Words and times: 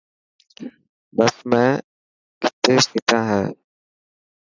بس 1.15 1.35
۾ 1.53 1.59
ڪتي 2.41 2.75
سيٽان 2.85 3.23
هي. 3.31 3.43